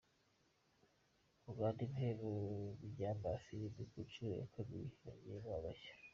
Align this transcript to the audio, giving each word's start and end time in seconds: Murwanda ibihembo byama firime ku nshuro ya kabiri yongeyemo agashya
Murwanda 1.43 1.79
ibihembo 1.85 2.29
byama 2.93 3.29
firime 3.45 3.81
ku 3.91 3.97
nshuro 4.07 4.33
ya 4.41 4.47
kabiri 4.55 4.85
yongeyemo 5.05 5.49
agashya 5.59 5.93